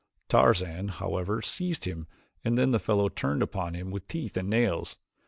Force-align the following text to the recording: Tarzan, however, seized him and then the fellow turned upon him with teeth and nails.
Tarzan, 0.29 0.87
however, 0.87 1.43
seized 1.43 1.85
him 1.85 2.07
and 2.43 2.57
then 2.57 2.71
the 2.71 2.79
fellow 2.79 3.07
turned 3.07 3.43
upon 3.43 3.75
him 3.75 3.91
with 3.91 4.07
teeth 4.07 4.35
and 4.35 4.49
nails. 4.49 4.97